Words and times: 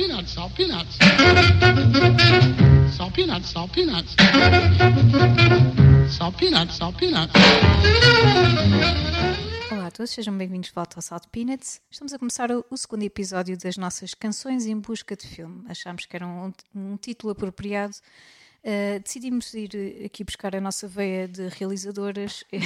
peanuts, 0.00 0.32
salt 0.32 0.54
peanuts. 0.54 0.96
Salt 2.96 3.12
peanuts, 3.12 3.50
salt 3.50 3.70
peanuts. 3.70 4.16
Salt 6.08 6.36
peanuts, 6.38 6.76
salt 6.76 6.96
peanuts. 6.96 7.32
Olá 9.70 9.88
a 9.88 9.90
todos, 9.90 10.10
sejam 10.10 10.36
bem-vindos 10.38 10.68
de 10.68 10.74
volta 10.74 10.96
ao 10.96 11.02
Salt 11.02 11.24
Peanuts. 11.30 11.82
Estamos 11.90 12.14
a 12.14 12.18
começar 12.18 12.50
o, 12.50 12.76
segundo 12.78 13.02
episódio 13.02 13.58
das 13.58 13.76
nossas 13.76 14.14
canções 14.14 14.64
em 14.64 14.78
busca 14.78 15.14
de 15.14 15.26
filme. 15.26 15.64
Achámos 15.68 16.06
que 16.06 16.16
era 16.16 16.26
um, 16.26 16.50
um 16.74 16.96
título 16.96 17.32
apropriado. 17.32 17.94
Uh, 18.62 19.00
decidimos 19.02 19.54
ir 19.54 19.70
eh, 19.74 20.04
aqui 20.04 20.22
buscar 20.22 20.54
a 20.54 20.60
nossa 20.60 20.86
veia 20.86 21.26
de 21.26 21.48
realizadoras 21.48 22.42
uh, 22.52 22.58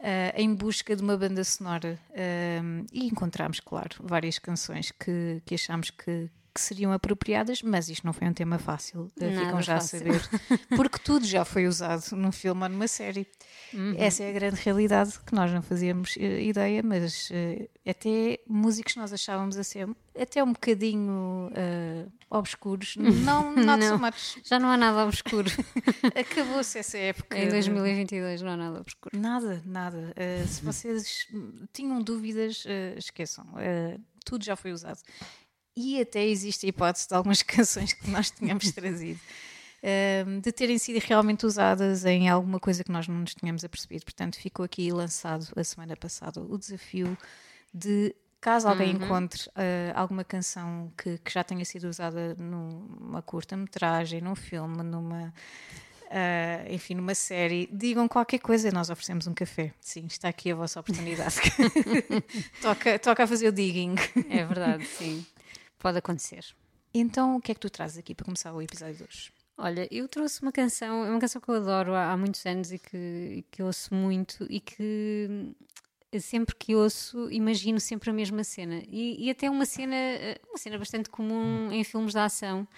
em 0.34 0.54
busca 0.54 0.96
de 0.96 1.02
uma 1.02 1.14
banda 1.14 1.44
sonora 1.44 1.98
uh, 2.10 2.86
e 2.90 3.06
encontramos, 3.06 3.60
claro, 3.60 3.96
várias 4.00 4.38
canções 4.38 4.90
que, 4.90 5.42
que 5.44 5.54
achámos 5.54 5.90
que, 5.90 6.30
que 6.54 6.60
seriam 6.60 6.90
apropriadas, 6.90 7.62
mas 7.62 7.90
isto 7.90 8.06
não 8.06 8.14
foi 8.14 8.28
um 8.28 8.32
tema 8.32 8.58
fácil, 8.58 9.12
Nada 9.14 9.38
ficam 9.38 9.60
já 9.60 9.74
fácil. 9.74 9.98
a 9.98 10.00
saber, 10.00 10.68
porque 10.74 10.98
tudo 10.98 11.26
já 11.26 11.44
foi 11.44 11.66
usado 11.66 12.16
num 12.16 12.32
filme 12.32 12.62
ou 12.62 12.68
numa 12.70 12.88
série. 12.88 13.26
Essa 13.96 14.24
é 14.24 14.30
a 14.30 14.32
grande 14.32 14.56
realidade 14.56 15.18
que 15.26 15.34
nós 15.34 15.52
não 15.52 15.62
fazíamos 15.62 16.16
eh, 16.18 16.42
ideia, 16.42 16.82
mas 16.82 17.28
eh, 17.30 17.68
até 17.86 18.40
músicos 18.46 18.96
nós 18.96 19.12
achávamos 19.12 19.56
a 19.56 19.64
ser 19.64 19.88
até 20.18 20.42
um 20.42 20.52
bocadinho 20.52 21.50
eh, 21.54 22.06
obscuros, 22.30 22.96
não, 22.96 23.54
not 23.54 23.84
so 23.84 23.90
Não. 23.90 23.98
much. 23.98 24.40
Já 24.44 24.58
não 24.58 24.70
há 24.70 24.76
nada 24.76 25.04
obscuro. 25.04 25.50
Acabou-se 26.14 26.78
essa 26.78 26.98
época. 26.98 27.38
em 27.38 27.48
2022 27.48 28.42
não 28.42 28.50
há 28.52 28.56
nada 28.56 28.80
obscuro. 28.80 29.18
Nada, 29.18 29.62
nada. 29.64 30.14
Uh, 30.16 30.46
se 30.46 30.62
vocês 30.62 31.26
tinham 31.72 32.02
dúvidas, 32.02 32.64
uh, 32.64 32.98
esqueçam. 32.98 33.44
Uh, 33.44 34.00
tudo 34.24 34.44
já 34.44 34.56
foi 34.56 34.72
usado. 34.72 35.00
E 35.76 36.00
até 36.00 36.26
existe 36.26 36.66
a 36.66 36.68
hipótese 36.68 37.08
de 37.08 37.14
algumas 37.14 37.40
canções 37.44 37.92
que 37.92 38.10
nós 38.10 38.30
tínhamos 38.30 38.70
trazido 38.72 39.20
um, 39.82 40.40
de 40.40 40.52
terem 40.52 40.78
sido 40.78 40.98
realmente 40.98 41.46
usadas 41.46 42.04
em 42.04 42.28
alguma 42.28 42.58
coisa 42.58 42.82
que 42.82 42.90
nós 42.90 43.06
não 43.06 43.16
nos 43.16 43.34
tínhamos 43.34 43.64
apercebido. 43.64 44.04
Portanto, 44.04 44.36
ficou 44.36 44.64
aqui 44.64 44.90
lançado 44.90 45.46
a 45.56 45.64
semana 45.64 45.96
passada 45.96 46.40
o 46.40 46.58
desafio 46.58 47.16
de. 47.72 48.14
Caso 48.40 48.68
alguém 48.68 48.92
encontre 48.92 49.48
uh, 49.48 49.92
alguma 49.96 50.22
canção 50.22 50.92
que, 50.96 51.18
que 51.18 51.32
já 51.32 51.42
tenha 51.42 51.64
sido 51.64 51.88
usada 51.88 52.36
numa 52.36 53.20
curta-metragem, 53.20 54.20
num 54.20 54.36
filme, 54.36 54.80
numa, 54.84 55.34
Uh, 56.08 56.72
enfim, 56.72 56.94
numa 56.94 57.14
série, 57.14 57.68
digam 57.70 58.08
qualquer 58.08 58.38
coisa, 58.38 58.70
nós 58.70 58.88
oferecemos 58.88 59.26
um 59.26 59.34
café. 59.34 59.74
Sim, 59.78 60.06
está 60.06 60.28
aqui 60.28 60.50
a 60.50 60.54
vossa 60.54 60.80
oportunidade. 60.80 61.36
toca, 62.62 62.98
toca 62.98 63.24
a 63.24 63.26
fazer 63.26 63.48
o 63.48 63.52
digging. 63.52 63.94
É 64.30 64.42
verdade, 64.42 64.86
sim. 64.86 65.26
Pode 65.78 65.98
acontecer. 65.98 66.46
Então, 66.94 67.36
o 67.36 67.40
que 67.42 67.52
é 67.52 67.54
que 67.54 67.60
tu 67.60 67.68
trazes 67.68 67.98
aqui 67.98 68.14
para 68.14 68.24
começar 68.24 68.54
o 68.54 68.62
episódio 68.62 68.96
de 68.96 69.02
hoje? 69.02 69.37
Olha, 69.60 69.88
eu 69.90 70.06
trouxe 70.08 70.40
uma 70.40 70.52
canção, 70.52 71.04
é 71.04 71.10
uma 71.10 71.18
canção 71.18 71.40
que 71.40 71.48
eu 71.48 71.56
adoro 71.56 71.92
há, 71.92 72.12
há 72.12 72.16
muitos 72.16 72.46
anos 72.46 72.70
e 72.70 72.78
que, 72.78 73.44
que 73.50 73.60
ouço 73.60 73.92
muito 73.92 74.46
e 74.48 74.60
que 74.60 75.26
hum, 75.28 75.52
sempre 76.20 76.54
que 76.54 76.76
ouço 76.76 77.28
imagino 77.32 77.80
sempre 77.80 78.08
a 78.10 78.12
mesma 78.12 78.44
cena 78.44 78.80
e, 78.88 79.26
e 79.26 79.28
até 79.30 79.50
uma 79.50 79.66
cena, 79.66 79.96
eh, 79.96 80.40
uma 80.48 80.58
cena 80.58 80.78
bastante 80.78 81.10
comum 81.10 81.72
em 81.72 81.82
filmes 81.82 82.12
de 82.12 82.20
ação. 82.20 82.68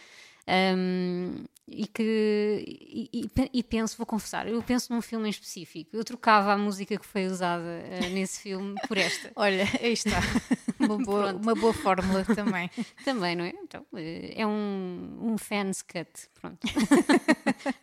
Hum, 0.77 1.45
e 1.73 1.87
que 1.87 2.65
e, 2.67 3.09
e 3.13 3.29
pe- 3.29 3.63
penso, 3.63 3.97
vou 3.97 4.05
confessar, 4.05 4.49
eu 4.49 4.61
penso 4.61 4.93
num 4.93 5.01
filme 5.01 5.29
em 5.29 5.31
específico. 5.31 5.91
Eu 5.93 6.03
trocava 6.05 6.53
a 6.53 6.59
música 6.59 6.99
que 6.99 7.07
foi 7.07 7.27
usada 7.27 7.63
eh, 7.65 8.09
nesse 8.11 8.41
filme 8.41 8.75
por 8.89 8.99
esta. 8.99 9.31
Olha, 9.37 9.63
aí 9.81 9.93
está. 9.93 10.19
Uma 10.81 10.97
boa, 10.99 11.33
uma 11.35 11.55
boa 11.55 11.73
fórmula 11.75 12.25
também. 12.25 12.69
Também, 13.05 13.37
não 13.37 13.45
é? 13.45 13.51
Então, 13.63 13.87
eh, 13.95 14.33
é 14.35 14.47
um, 14.47 15.19
um 15.21 15.37
fans 15.39 15.83
cut, 15.83 16.09
pronto. 16.41 16.59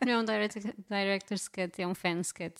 não 0.03 0.11
é 0.13 0.17
um 0.17 0.25
direct, 0.25 0.59
director's 0.89 1.47
cut, 1.47 1.79
é 1.81 1.87
um 1.87 1.93
fans 1.93 2.31
cut. 2.31 2.55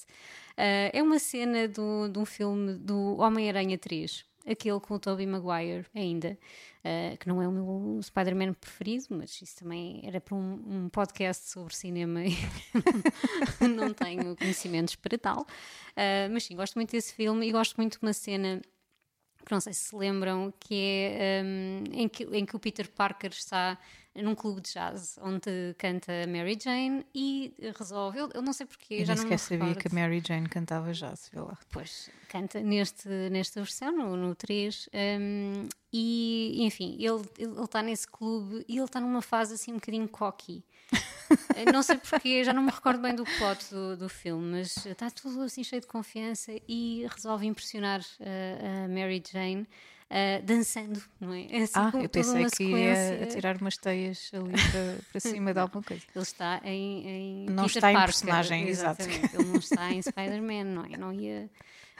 Eh, 0.56 0.92
é 0.94 1.02
uma 1.04 1.18
cena 1.20 1.68
do, 1.68 2.08
de 2.08 2.20
um 2.20 2.26
filme 2.26 2.76
do 2.76 3.18
Homem-Aranha 3.18 3.78
3, 3.80 4.24
aquele 4.50 4.80
com 4.80 4.94
o 4.94 5.00
Tobey 5.00 5.26
Maguire 5.26 5.86
ainda, 5.94 6.38
eh, 6.84 7.18
que 7.20 7.28
não 7.28 7.42
é 7.42 7.48
o 7.48 7.52
meu 7.52 8.00
Spider-Man 8.02 8.54
preferido, 8.54 9.06
mas 9.10 9.42
isso 9.42 9.58
também 9.58 10.02
era 10.04 10.22
para 10.22 10.36
um, 10.36 10.64
um 10.66 10.90
podcast 10.90 11.50
sobre 11.50 11.76
cinema 11.76 12.24
e 12.24 12.32
não 13.76 13.94
tenho 13.94 14.36
conhecimentos 14.36 14.96
para 14.96 15.18
tal. 15.18 15.46
Eh, 15.96 16.30
mas 16.30 16.44
sim, 16.44 16.56
gosto 16.56 16.76
muito 16.76 16.92
desse 16.92 17.14
filme 17.14 17.48
e 17.48 17.52
gosto 17.52 17.76
muito 17.78 18.00
de 18.00 18.06
uma 18.06 18.14
cena 18.14 18.62
que 19.48 19.52
não 19.52 19.62
sei 19.62 19.74
se 19.74 19.86
se 19.86 19.96
lembram, 19.96 20.54
que 20.60 20.76
é 20.76 21.42
hum, 21.44 21.84
em, 21.94 22.10
que, 22.10 22.24
em 22.26 22.46
que 22.46 22.56
o 22.56 22.60
Peter 22.60 22.90
Parker 22.92 23.32
está 23.32 23.78
num 24.22 24.36
clube 24.36 24.62
de 24.62 24.72
jazz 24.74 25.18
onde 25.22 25.76
canta 25.78 26.12
Mary 26.28 26.58
Jane 26.62 27.06
e 27.14 27.54
resolve. 27.78 28.20
Eu, 28.20 28.30
eu 28.34 28.42
não 28.42 28.54
sei 28.54 28.66
porquê, 28.66 28.96
Eu 28.96 29.06
já 29.06 29.14
nem 29.14 29.24
sequer 29.24 29.40
sabia 29.40 29.76
que 29.76 29.88
a 29.88 29.92
Mary 29.94 30.22
Jane 30.26 30.48
cantava 30.50 30.92
jazz, 30.94 31.30
vê 31.34 31.40
lá. 31.40 31.58
Pois, 31.72 32.10
canta 32.30 32.60
neste, 32.62 33.08
nesta 33.30 33.62
versão, 33.62 33.92
no, 33.92 34.16
no 34.16 34.36
3. 34.36 34.90
hum, 35.20 35.68
e, 35.92 36.64
enfim, 36.64 36.98
ele 37.00 37.22
está 37.64 37.82
nesse 37.82 38.08
clube 38.08 38.64
e 38.68 38.78
ele 38.78 38.86
está 38.86 39.00
numa 39.00 39.22
fase 39.22 39.54
assim 39.54 39.72
um 39.72 39.76
bocadinho 39.76 40.08
cocky. 40.08 40.64
Não 41.74 41.82
sei 41.84 41.98
porquê, 41.98 42.44
já 42.44 42.54
não 42.54 42.64
me 42.64 42.72
recordo 42.72 43.02
bem 43.02 43.16
do 43.16 43.24
plot 43.24 43.70
do, 43.72 43.98
do 43.98 44.10
filme, 44.10 44.52
mas 44.52 44.86
está 44.86 45.10
tudo 45.10 45.42
assim 45.42 45.64
cheio 45.64 45.82
de 45.82 45.88
confiança 45.88 46.54
e 46.68 47.06
resolve 47.14 47.46
impressionar 47.46 48.02
eh, 48.20 48.86
a 48.86 48.88
Mary 48.88 49.22
Jane 49.30 49.68
eh, 50.10 50.42
dançando, 50.42 51.04
não 51.20 51.34
é? 51.34 51.48
É 51.50 51.64
assim 51.64 51.74
Ah, 51.76 51.92
eu 51.94 52.08
pensei 52.08 52.46
que 52.46 52.64
ia 52.64 53.24
atirar 53.24 53.58
umas 53.58 53.76
teias 53.76 54.32
ali 54.34 54.52
para, 54.52 54.98
para 55.12 55.20
cima 55.20 55.54
de 55.54 55.60
alguma 55.60 55.84
coisa. 55.84 56.04
Ele 56.16 56.24
está 56.24 56.62
em, 56.64 57.08
em 57.08 57.46
Não 57.50 57.66
Peter 57.66 57.78
está 57.78 57.92
em 57.92 57.96
Parker, 57.96 58.14
personagem, 58.14 58.68
exato. 58.70 59.04
Ele 59.04 59.44
não 59.44 59.58
está 59.58 59.92
em 59.92 60.02
Spider-Man, 60.02 60.64
não 60.64 60.86
é? 60.86 60.98
Não 60.98 61.14
ia 61.14 61.50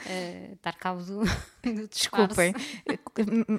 eh, 0.06 0.52
dar 0.64 0.76
cabo 0.76 1.04
do, 1.04 1.24
do 1.64 1.88
Desculpem, 1.88 2.54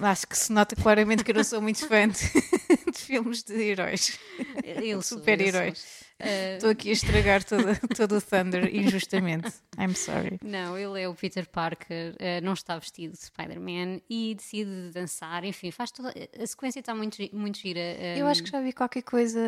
acho 0.02 0.26
que 0.26 0.38
se 0.38 0.52
nota 0.52 0.74
claramente 0.76 1.24
que 1.24 1.30
eu 1.30 1.36
não 1.36 1.44
sou 1.44 1.60
muito 1.60 1.86
fã 1.86 2.08
de, 2.08 2.18
de 2.90 2.98
filmes 2.98 3.42
de 3.42 3.54
heróis. 3.54 4.18
Eu 4.64 5.02
Super-heróis. 5.02 6.07
Eh, 6.20 6.56
Estou 6.56 6.70
aqui 6.70 6.88
a 6.90 6.92
estragar 6.92 7.44
todo, 7.44 7.62
todo 7.96 8.16
o 8.16 8.20
Thunder 8.20 8.74
injustamente. 8.74 9.52
I'm 9.78 9.94
sorry. 9.94 10.38
não, 10.42 10.76
ele 10.76 11.00
é 11.02 11.08
o 11.08 11.14
Peter 11.14 11.46
Parker, 11.48 12.14
eh, 12.18 12.40
não 12.40 12.54
está 12.54 12.76
vestido 12.78 13.12
de 13.12 13.18
Spider-Man 13.24 14.00
e 14.10 14.34
decide 14.34 14.90
dançar, 14.92 15.44
enfim, 15.44 15.70
faz 15.70 15.90
toda. 15.92 16.12
A 16.40 16.46
sequência 16.46 16.80
está 16.80 16.94
muito, 16.94 17.16
muito 17.32 17.58
gira. 17.58 17.78
eh, 17.80 18.16
Eu 18.18 18.26
acho 18.26 18.42
que 18.42 18.50
já 18.50 18.60
vi 18.60 18.72
qualquer 18.72 19.02
coisa 19.02 19.40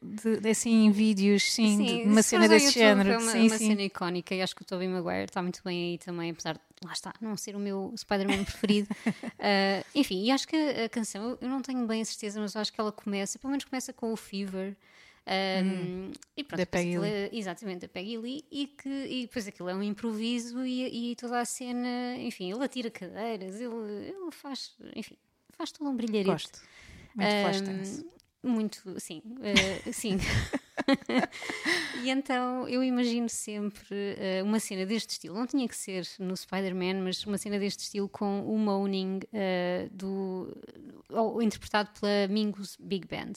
de, 0.00 0.38
de- 0.40 0.48
assim 0.50 0.86
em 0.86 0.90
vídeos, 0.92 1.52
sim, 1.52 1.82
de 1.82 1.88
Sim, 1.90 2.02
uma 2.04 2.22
se 2.22 2.28
cena 2.30 2.48
desse 2.48 2.66
YouTube, 2.66 2.80
género. 2.82 3.10
É 3.12 3.18
uma, 3.18 3.32
sim, 3.32 3.46
uma 3.48 3.58
sim. 3.58 3.68
cena 3.68 3.82
icónica 3.82 4.34
e 4.34 4.42
acho 4.42 4.54
que 4.54 4.62
o 4.62 4.64
Tobey 4.64 4.86
Maguire 4.88 5.24
está 5.24 5.42
muito 5.42 5.60
bem 5.64 5.90
aí 5.92 5.98
também, 5.98 6.30
apesar 6.30 6.54
de, 6.54 6.60
lá 6.84 6.92
está, 6.92 7.12
não 7.20 7.36
ser 7.36 7.56
o 7.56 7.58
meu 7.58 7.92
Spider-Man 7.96 8.44
preferido. 8.44 8.88
Ah, 9.40 9.84
enfim, 9.94 10.22
e 10.24 10.30
acho 10.30 10.46
que 10.46 10.54
a, 10.56 10.88
canção, 10.88 11.36
eu 11.40 11.48
não 11.48 11.60
tenho 11.60 11.84
bem 11.86 12.00
a 12.00 12.04
certeza, 12.04 12.40
mas 12.40 12.54
acho 12.54 12.72
que 12.72 12.80
ela 12.80 12.92
começa, 12.92 13.38
pelo 13.40 13.50
menos 13.50 13.64
começa 13.64 13.92
com 13.92 14.12
o 14.12 14.16
Fever. 14.16 14.76
Ah, 15.26 15.60
e 16.36 16.44
pronto, 16.44 16.60
Hum. 16.60 16.64
da 16.64 16.66
Peggy 16.66 16.88
aquilo 16.90 17.04
é- 17.04 17.30
exatamente, 17.32 17.80
da 17.80 17.88
Peggy 17.88 18.18
Lee, 18.18 18.44
e, 18.50 18.66
que, 18.66 18.88
e 18.88 19.22
depois 19.22 19.46
aquilo 19.46 19.68
é 19.68 19.74
um 19.74 19.82
improviso 19.82 20.64
e, 20.64 21.12
e 21.12 21.16
toda 21.16 21.40
a 21.40 21.44
cena, 21.44 22.16
enfim, 22.18 22.52
ele 22.52 22.64
atira 22.64 22.90
cadeiras, 22.90 23.60
ele, 23.60 24.08
ele 24.08 24.30
faz, 24.30 24.74
enfim, 24.96 25.16
faz 25.50 25.70
todo 25.72 25.88
um 25.90 25.96
brilharete. 25.96 26.30
Gosto. 26.30 26.60
Muito 27.14 27.30
Flashdance. 27.40 28.06
Muito, 28.42 29.00
sim, 29.00 29.22
eh, 29.42 29.80
sim. 29.92 30.18
e 32.02 32.10
então 32.10 32.68
eu 32.68 32.82
imagino 32.82 33.28
sempre 33.28 33.94
eh, 34.18 34.42
uma 34.42 34.58
cena 34.58 34.84
deste 34.84 35.10
estilo. 35.10 35.36
Não 35.36 35.46
tinha 35.46 35.68
que 35.68 35.76
ser 35.76 36.06
no 36.18 36.36
Spider-Man, 36.36 37.02
mas 37.04 37.24
uma 37.24 37.38
cena 37.38 37.58
deste 37.58 37.80
estilo 37.84 38.08
com 38.08 38.40
o 38.46 38.58
moaning 38.58 39.20
eh, 39.32 39.88
do, 39.92 40.56
ou 41.08 41.40
interpretado 41.42 41.90
pela 42.00 42.26
Mingus 42.28 42.76
Big 42.80 43.06
Band. 43.06 43.34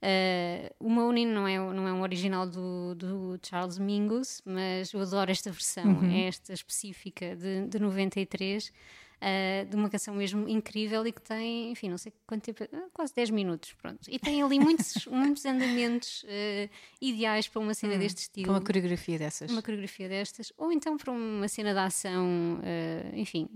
Eh, 0.00 0.72
o 0.78 0.88
Moaning 0.88 1.26
não 1.26 1.46
é, 1.48 1.58
não 1.58 1.88
é 1.88 1.92
um 1.92 2.02
original 2.02 2.46
do, 2.48 2.94
do 2.94 3.38
Charles 3.42 3.78
Mingus, 3.78 4.40
mas 4.44 4.92
eu 4.92 5.00
adoro 5.00 5.30
esta 5.30 5.50
versão, 5.50 6.04
é 6.04 6.28
esta 6.28 6.52
específica 6.52 7.34
de, 7.34 7.66
de 7.66 7.78
93, 7.80 8.72
eh, 9.20 9.66
de 9.68 9.74
uma 9.74 9.90
canção 9.90 10.14
mesmo 10.14 10.48
incrível 10.48 11.04
e 11.04 11.10
que 11.10 11.20
tem, 11.20 11.72
enfim, 11.72 11.88
não 11.88 11.98
sei 11.98 12.12
quanto 12.24 12.44
tempo, 12.44 12.62
eh, 12.62 12.68
quase 12.92 13.12
10 13.12 13.30
minutos, 13.30 13.72
pronto. 13.72 14.08
E 14.08 14.20
tem 14.20 14.40
ali 14.40 14.60
muitos, 14.60 15.04
muitos 15.10 15.44
andamentos 15.44 16.24
eh, 16.28 16.68
ideais 17.00 17.48
para 17.48 17.60
uma 17.60 17.74
cena 17.74 17.98
deste 17.98 18.18
estilo 18.18 18.46
Com 18.46 18.52
uma 18.52 18.60
coreografia 18.60 19.18
dessas. 19.18 19.50
uma 19.50 19.62
coreografia 19.62 20.08
destas, 20.08 20.52
ou 20.56 20.70
então 20.70 20.96
para 20.96 21.10
uma 21.10 21.48
cena 21.48 21.72
de 21.72 21.80
ação, 21.80 22.60
eh, 22.62 23.10
enfim, 23.14 23.48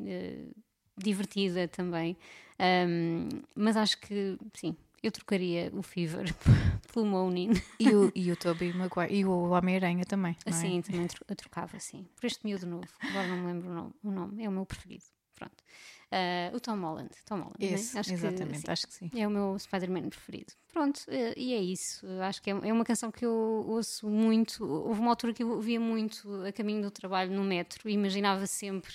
divertida 0.98 1.68
também. 1.68 2.16
Ahm, 2.58 3.28
mas 3.54 3.76
acho 3.76 3.98
que, 4.00 4.36
sim, 4.54 4.76
eu 5.02 5.10
trocaria 5.10 5.70
o 5.74 5.82
Fever 5.82 6.26
pelo 6.92 7.06
Moaning. 7.06 7.50
E 7.78 7.94
o, 7.94 8.12
e 8.14 8.30
o 8.30 8.36
Tobey 8.36 8.72
Maguire. 8.72 9.14
E 9.14 9.24
o 9.24 9.50
Homem-Aranha 9.50 10.04
também. 10.04 10.36
é? 10.44 10.50
Assim, 10.50 10.80
também 10.82 11.06
tro- 11.06 11.24
eu 11.28 11.36
trocava, 11.36 11.78
sim. 11.78 12.06
Por 12.16 12.26
este 12.26 12.44
miúdo 12.44 12.66
novo, 12.66 12.88
agora 13.00 13.26
não 13.28 13.38
me 13.38 13.46
lembro 13.46 13.70
o 13.70 13.74
nome, 13.74 13.94
o 14.02 14.10
nome, 14.10 14.44
é 14.44 14.48
o 14.48 14.52
meu 14.52 14.64
preferido. 14.66 15.04
Pronto. 15.34 15.64
Uh, 16.12 16.54
o 16.54 16.60
Tom 16.60 16.78
Holland. 16.78 17.10
Tom 17.24 17.36
Holland 17.36 17.56
né? 17.58 17.72
Esse, 17.72 17.98
acho 17.98 18.12
exatamente, 18.12 18.62
que, 18.62 18.70
acho 18.70 18.86
que 18.86 18.94
sim. 18.94 19.10
É 19.16 19.26
o 19.26 19.30
meu 19.30 19.58
Spider-Man 19.58 20.10
preferido. 20.10 20.52
Pronto, 20.72 20.98
uh, 21.08 21.32
e 21.36 21.54
é 21.54 21.60
isso. 21.60 22.06
Acho 22.20 22.42
que 22.42 22.50
é, 22.50 22.52
é, 22.52 22.72
uma 22.72 22.84
canção 22.84 23.10
que 23.10 23.24
eu 23.24 23.32
ouço 23.66 24.08
muito. 24.08 24.62
Houve 24.64 25.00
uma 25.00 25.10
altura 25.10 25.32
que 25.32 25.42
eu 25.42 25.48
ouvia 25.50 25.80
muito 25.80 26.30
a 26.44 26.52
caminho 26.52 26.82
do 26.82 26.90
trabalho 26.90 27.32
no 27.32 27.42
metro 27.42 27.88
e 27.88 27.92
imaginava 27.94 28.46
sempre 28.46 28.92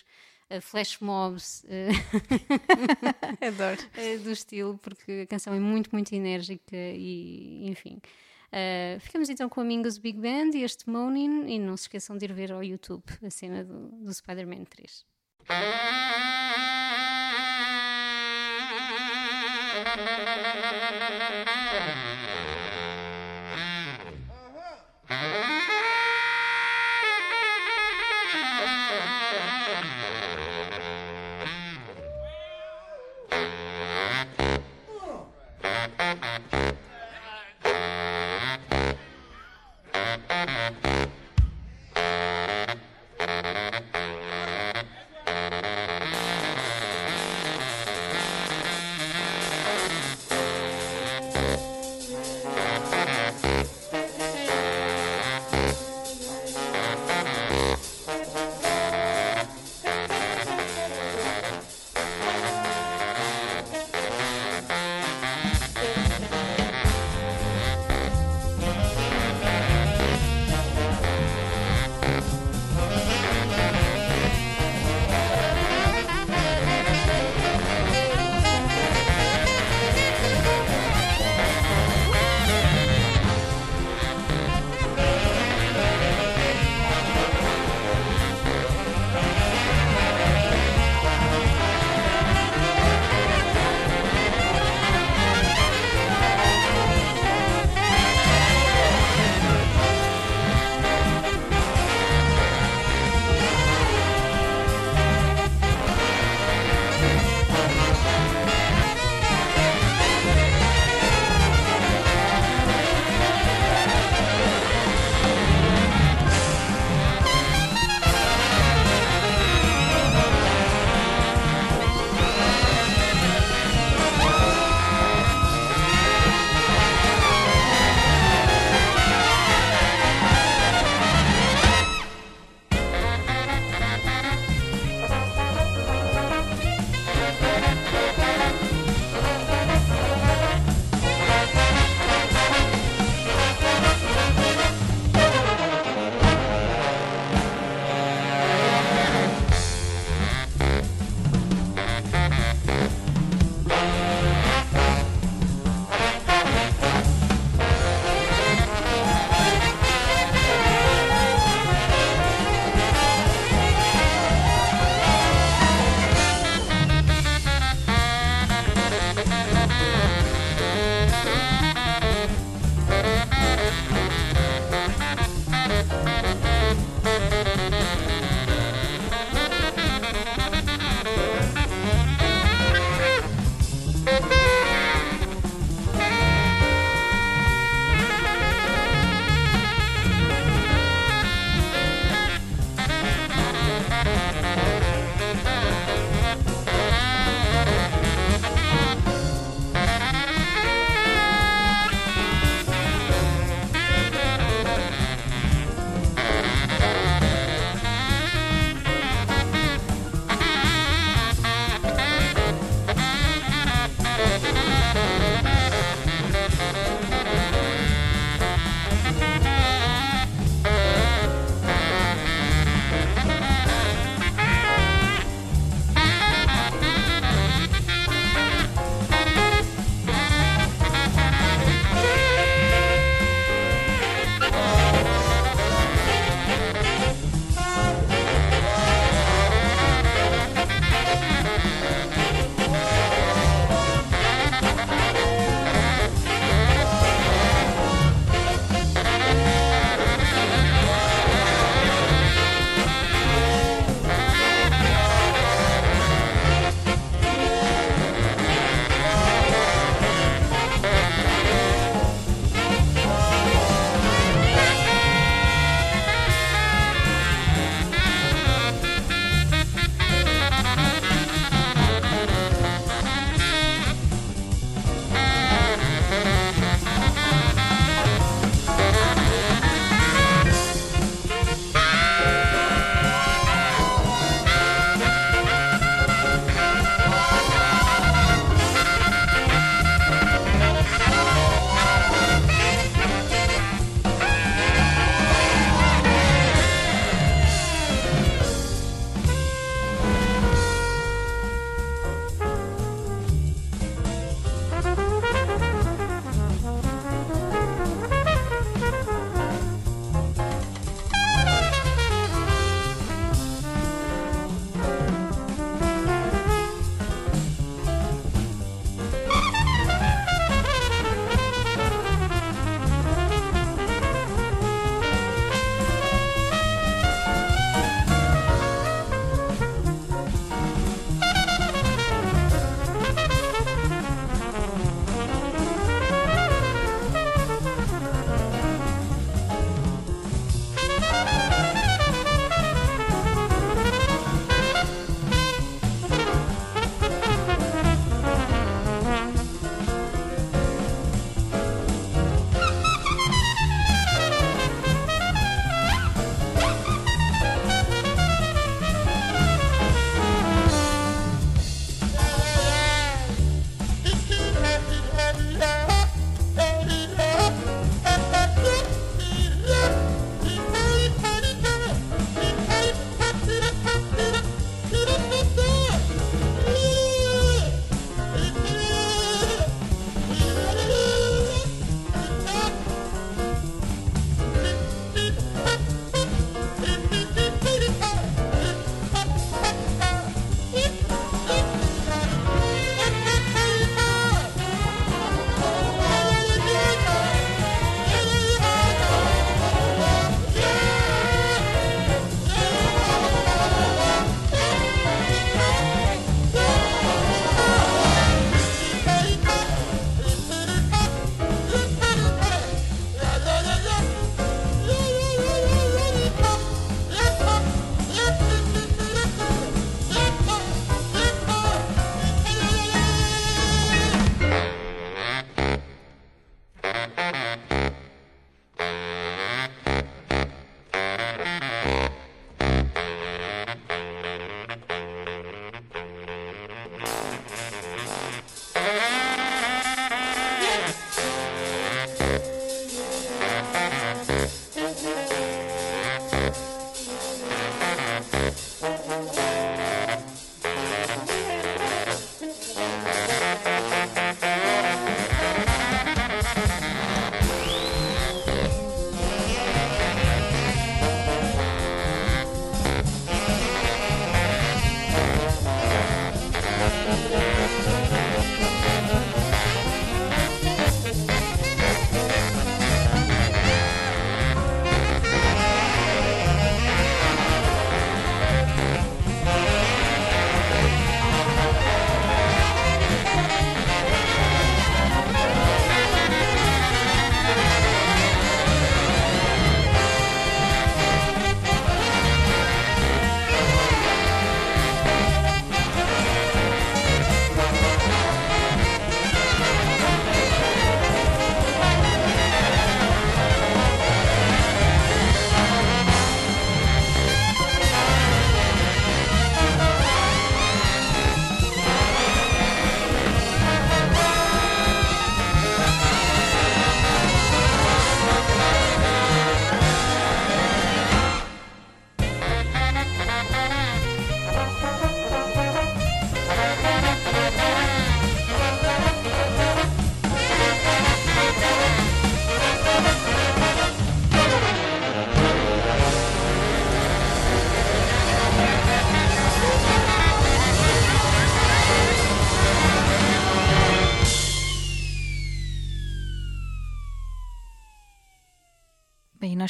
eh, 0.50 0.62
flash 0.62 1.00
mobs 1.00 1.66
eh, 1.68 1.90
Adoro. 3.48 3.82
Eh, 3.98 4.18
do 4.18 4.32
estilo, 4.32 4.78
porque 4.78 5.24
a 5.24 5.28
canção 5.28 5.54
é 5.54 5.60
muito, 5.60 5.90
muito 5.92 6.14
enérgica 6.14 6.76
e 6.76 7.68
enfim. 7.68 8.00
Uh, 8.48 8.98
ficamos 9.02 9.30
então 9.30 9.50
com 9.50 9.60
Amigos 9.60 9.98
Big 9.98 10.18
Band 10.18 10.52
e 10.54 10.64
este 10.64 10.90
Moaning 10.90 11.54
e 11.54 11.60
não 11.60 11.76
se 11.76 11.84
esqueçam 11.84 12.18
de 12.18 12.24
ir 12.24 12.32
ver 12.32 12.54
ao 12.54 12.64
YouTube 12.64 13.04
a 13.22 13.30
cena 13.30 13.62
do, 13.62 13.90
do 13.90 14.14
Spider-Man 14.14 14.64
3. 14.64 15.06
Uh 15.42 15.54
-huh. 25.10 25.67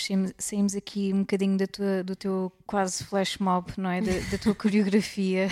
Saímos, 0.08 0.34
saímos 0.38 0.76
aqui 0.76 1.12
um 1.14 1.20
bocadinho 1.20 1.58
da 1.58 1.68
tua, 1.68 2.04
do 2.04 2.16
teu 2.16 2.52
quase 2.66 3.04
flash 3.04 3.38
mob, 3.38 3.72
não 3.78 3.90
é? 3.90 4.02
Da, 4.02 4.12
da 4.32 4.38
tua 4.38 4.56
coreografia 4.56 5.48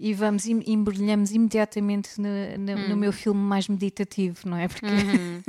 e 0.00 0.12
vamos 0.14 0.46
em- 0.46 0.62
embrulhamos 0.66 1.32
imediatamente 1.32 2.20
no, 2.20 2.28
no- 2.58 2.88
no 2.88 2.96
meu 2.96 3.12
filme 3.12 3.40
mais 3.40 3.68
meditativo, 3.68 4.48
não 4.48 4.56
é? 4.56 4.68
Porque 4.68 4.86
Uhum. 4.86 5.42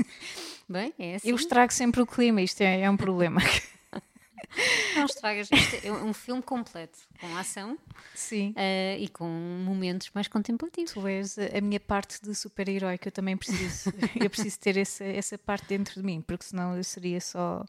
Bem, 0.69 0.93
é 0.99 1.15
assim. 1.15 1.29
eu 1.29 1.35
estrago 1.35 1.71
sempre 1.73 2.01
o 2.01 2.05
clima, 2.05 2.41
isto 2.41 2.61
é, 2.61 2.81
é 2.81 2.89
um 2.89 2.97
problema. 2.97 3.39
Não 4.95 5.05
estragas. 5.05 5.49
Isto 5.51 5.85
é 5.85 5.91
um 5.91 6.13
filme 6.13 6.41
completo, 6.41 6.97
com 7.19 7.35
ação 7.35 7.77
Sim. 8.13 8.53
eh, 8.55 8.97
e 8.99 9.07
com 9.07 9.25
momentos 9.65 10.09
mais 10.13 10.27
contemplativos. 10.27 10.93
Tu 10.93 11.07
és 11.07 11.37
a 11.37 11.57
a 11.57 11.61
minha 11.61 11.79
parte 11.79 12.21
de 12.21 12.33
super-herói 12.33 12.97
que 12.97 13.07
eu 13.07 13.11
também 13.11 13.35
preciso. 13.37 13.91
eu 14.15 14.29
preciso 14.29 14.59
ter 14.59 14.77
essa, 14.77 15.03
essa 15.03 15.37
parte 15.37 15.67
dentro 15.67 15.95
de 15.95 16.03
mim, 16.03 16.21
porque 16.21 16.45
senão 16.45 16.75
eu 16.75 16.83
seria 16.83 17.19
só, 17.21 17.63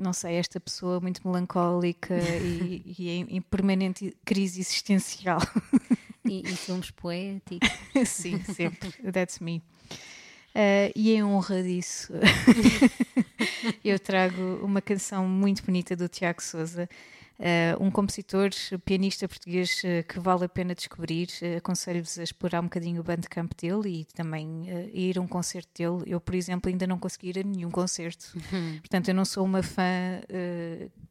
não 0.00 0.12
sei, 0.12 0.36
esta 0.36 0.58
pessoa 0.58 0.98
muito 1.00 1.20
melancólica 1.26 2.16
e, 2.42 2.94
e 2.98 3.08
em, 3.10 3.36
em 3.36 3.40
permanente 3.40 4.16
crise 4.24 4.60
existencial. 4.60 5.40
E, 6.24 6.42
e 6.42 6.56
filmes 6.56 6.90
poéticos. 6.90 7.68
Sim, 8.06 8.42
sempre. 8.44 8.90
That's 9.12 9.38
me. 9.38 9.62
Uh, 10.54 10.90
e 10.96 11.12
em 11.12 11.22
honra 11.22 11.62
disso, 11.62 12.12
eu 13.84 13.98
trago 14.00 14.58
uma 14.62 14.80
canção 14.82 15.28
muito 15.28 15.62
bonita 15.62 15.94
do 15.94 16.08
Tiago 16.08 16.42
Souza, 16.42 16.88
uh, 17.40 17.82
um 17.82 17.90
compositor, 17.90 18.50
pianista 18.84 19.26
português 19.26 19.82
uh, 19.82 20.06
que 20.06 20.20
vale 20.20 20.44
a 20.44 20.48
pena 20.48 20.74
descobrir. 20.74 21.28
Uh, 21.42 21.56
Aconselho-vos 21.58 22.18
a 22.18 22.22
explorar 22.22 22.60
um 22.60 22.64
bocadinho 22.64 23.00
o 23.00 23.04
bandcamp 23.04 23.52
dele 23.60 24.00
e 24.00 24.04
também 24.04 24.66
ir 24.92 25.18
a 25.18 25.20
um 25.20 25.26
concerto 25.26 25.70
dele. 25.76 26.12
Eu, 26.12 26.20
por 26.20 26.34
exemplo, 26.34 26.70
ainda 26.70 26.86
não 26.86 26.98
consegui 26.98 27.30
ir 27.30 27.38
a 27.38 27.42
nenhum 27.42 27.70
concerto, 27.70 28.32
portanto, 28.80 29.08
eu 29.08 29.14
não 29.14 29.24
sou 29.24 29.44
uma 29.44 29.62
fã 29.62 30.20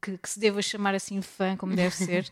que, 0.01 0.17
que 0.17 0.29
se 0.29 0.39
deva 0.39 0.61
chamar 0.61 0.95
assim 0.95 1.21
fã, 1.21 1.55
como 1.55 1.75
deve 1.75 1.95
ser. 1.95 2.25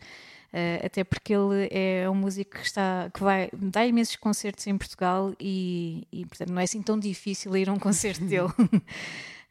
Uh, 0.52 0.80
até 0.86 1.04
porque 1.04 1.34
ele 1.34 1.68
é 1.70 2.08
um 2.08 2.14
músico 2.14 2.52
que 2.52 2.64
está 2.64 3.10
que 3.12 3.20
vai 3.20 3.50
dá 3.52 3.86
imensos 3.86 4.16
concertos 4.16 4.66
em 4.66 4.78
Portugal 4.78 5.34
e, 5.38 6.06
e, 6.10 6.24
portanto 6.24 6.50
não 6.50 6.60
é 6.60 6.64
assim 6.64 6.80
tão 6.80 6.98
difícil 6.98 7.54
ir 7.54 7.68
a 7.68 7.72
um 7.72 7.78
concerto 7.78 8.24
dele 8.26 8.48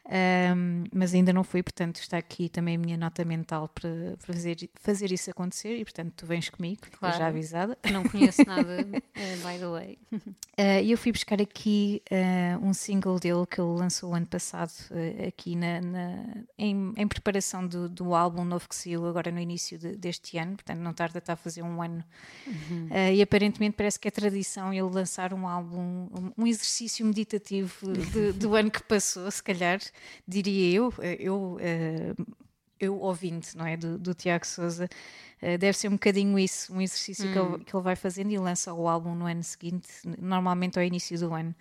Um, 0.09 0.85
mas 0.93 1.13
ainda 1.13 1.33
não 1.33 1.43
fui, 1.43 1.61
portanto 1.61 1.97
está 1.97 2.17
aqui 2.17 2.47
também 2.47 2.75
a 2.75 2.79
minha 2.79 2.95
nota 2.95 3.25
mental 3.25 3.67
para, 3.67 3.89
para 4.25 4.33
fazer, 4.33 4.69
fazer 4.75 5.11
isso 5.11 5.29
acontecer 5.29 5.75
e 5.77 5.83
portanto 5.83 6.13
tu 6.15 6.25
vens 6.25 6.49
comigo, 6.49 6.79
Claro. 6.97 7.17
já 7.17 7.27
avisada 7.27 7.77
não 7.91 8.03
conheço 8.05 8.41
nada, 8.47 8.87
eh, 9.15 9.35
by 9.35 9.59
the 9.59 9.67
way. 9.67 9.97
Uh, 10.13 10.81
E 10.81 10.91
eu 10.91 10.97
fui 10.97 11.11
buscar 11.11 11.41
aqui 11.41 12.01
uh, 12.09 12.65
um 12.65 12.73
single 12.73 13.19
dele 13.19 13.45
que 13.45 13.59
ele 13.59 13.77
lançou 13.77 14.11
o 14.11 14.13
ano 14.15 14.25
passado, 14.27 14.71
uh, 14.91 15.27
aqui 15.27 15.57
na, 15.57 15.81
na- 15.81 16.25
em, 16.57 16.93
em 16.95 17.05
preparação 17.07 17.67
do, 17.67 17.89
do 17.89 18.15
álbum 18.15 18.45
novo 18.45 18.69
que 18.69 18.75
saiu 18.77 19.05
agora 19.07 19.29
no 19.29 19.39
início 19.41 19.77
de- 19.77 19.97
deste 19.97 20.37
ano, 20.37 20.53
portanto 20.55 20.79
não 20.79 20.93
tarda 20.93 21.19
está 21.19 21.33
a 21.33 21.35
fazer 21.35 21.63
um 21.63 21.81
ano. 21.81 22.01
Uh, 22.47 23.11
e 23.13 23.21
aparentemente 23.21 23.75
parece 23.75 23.99
que 23.99 24.07
é 24.07 24.11
tradição 24.11 24.73
ele 24.73 24.81
lançar 24.83 25.33
um 25.33 25.45
álbum, 25.45 26.07
um, 26.15 26.31
um 26.37 26.47
exercício 26.47 27.05
meditativo 27.05 27.91
de- 27.91 28.31
do 28.31 28.55
ano 28.55 28.71
que 28.71 28.81
passou, 28.83 29.29
se 29.29 29.43
calhar, 29.43 29.79
diria 30.27 30.75
eu. 30.75 30.89
Uh, 30.89 31.03
Eu. 31.19 31.57
uh, 31.57 32.37
eu 32.79 32.99
ouvindo, 32.99 33.43
não 33.55 33.65
é? 33.65 33.75
Do, 33.75 33.97
do 33.97 34.13
Tiago 34.13 34.45
Souza, 34.45 34.87
uh, 35.41 35.57
deve 35.57 35.73
ser 35.73 35.87
um 35.87 35.93
bocadinho 35.93 36.37
isso, 36.37 36.73
um 36.73 36.79
exercício 36.81 37.31
que, 37.31 37.39
ele, 37.39 37.63
que 37.63 37.75
ele 37.75 37.83
vai 37.83 37.95
fazendo 37.95 38.31
e 38.31 38.37
lança 38.37 38.73
o 38.73 38.87
álbum 38.87 39.15
no 39.15 39.25
ano 39.25 39.43
seguinte, 39.43 39.87
normalmente 40.19 40.77
ao 40.77 40.85
início 40.85 41.17
do 41.17 41.33
ano. 41.33 41.55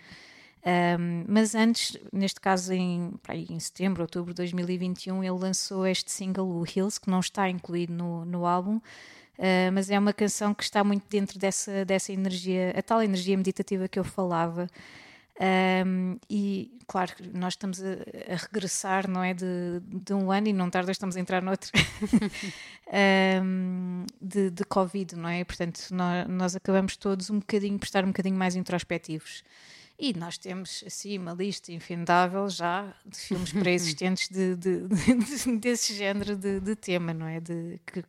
Um, 0.67 1.25
mas 1.29 1.55
antes, 1.55 1.97
neste 2.13 2.41
caso 2.41 2.73
em, 2.73 3.13
aí 3.29 3.47
em 3.49 3.61
setembro, 3.61 4.03
outubro 4.03 4.35
de 4.35 4.39
2021, 4.39 5.23
ele 5.23 5.31
lançou 5.31 5.87
este 5.87 6.11
single, 6.11 6.49
o 6.49 6.65
Hills, 6.65 7.01
que 7.01 7.09
não 7.09 7.21
está 7.21 7.49
incluído 7.49 7.93
no, 7.93 8.25
no 8.25 8.45
álbum, 8.45 8.79
uh, 8.79 9.73
mas 9.73 9.91
é 9.91 9.99
uma 9.99 10.13
canção 10.13 10.53
que 10.53 10.65
está 10.65 10.83
muito 10.83 11.05
dentro 11.09 11.39
dessa, 11.39 11.85
dessa 11.85 12.13
energia, 12.13 12.75
a 12.77 12.83
tal 12.83 13.01
energia 13.01 13.37
meditativa 13.37 13.87
que 13.87 13.99
eu 13.99 14.05
falava. 14.05 14.69
Um, 15.39 16.17
e 16.31 16.71
claro, 16.87 17.13
nós 17.35 17.53
estamos 17.53 17.83
a, 17.83 18.33
a 18.33 18.37
regressar, 18.37 19.09
não 19.09 19.23
é? 19.23 19.35
De, 19.35 19.81
de 19.81 20.15
um 20.15 20.31
ano 20.31 20.49
e 20.49 20.53
não 20.53 20.71
tarda, 20.71 20.91
estamos 20.91 21.17
a 21.17 21.21
entrar 21.21 21.43
noutro 21.43 21.71
um, 23.43 24.07
de, 24.21 24.51
de 24.51 24.65
Covid, 24.65 25.15
não 25.15 25.29
é? 25.29 25.45
Portanto, 25.45 25.81
nós, 25.91 26.29
nós 26.29 26.57
acabamos 26.57 26.97
todos 26.97 27.29
um 27.29 27.39
bocadinho 27.39 27.79
por 27.79 27.85
estar 27.85 28.05
um 28.05 28.09
bocadinho 28.09 28.37
mais 28.37 28.57
introspectivos. 28.57 29.45
E 29.99 30.13
nós 30.13 30.37
temos 30.37 30.85
assim 30.87 31.19
uma 31.19 31.33
lista 31.33 31.73
infindável 31.73 32.49
já 32.51 32.95
de 33.05 33.17
filmes 33.17 33.51
pré-existentes 33.53 34.29
de, 34.29 34.55
de- 34.55 34.87
de- 34.89 35.57
desse 35.59 35.95
género 35.95 36.37
de, 36.37 36.61
tema, 36.77 37.15
não 37.15 37.27
é? 37.27 37.41
De, 37.41 37.81
que 37.87 38.05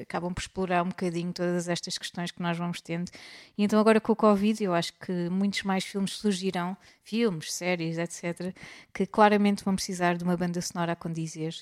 acabam 0.00 0.34
por 0.34 0.40
explorar 0.42 0.82
um 0.82 0.88
bocadinho 0.88 1.32
todas 1.32 1.68
estas 1.68 1.96
questões 1.96 2.30
que 2.30 2.42
nós 2.42 2.58
vamos 2.58 2.80
tendo. 2.82 3.10
E 3.56 3.64
então 3.64 3.80
agora 3.80 4.00
com 4.00 4.12
o 4.12 4.16
Covid 4.16 4.62
eu 4.62 4.74
acho 4.74 4.92
que 4.94 5.30
muitos 5.30 5.62
mais 5.62 5.84
filmes 5.84 6.12
surgirão, 6.12 6.76
filmes, 7.02 7.52
séries, 7.52 7.96
etc., 7.96 8.54
que 8.92 9.06
claramente 9.06 9.64
vão 9.64 9.74
precisar 9.74 10.16
de 10.18 10.24
uma 10.24 10.36
banda 10.36 10.60
sonora 10.60 10.92
a 10.92 10.96
condizer. 10.96 11.54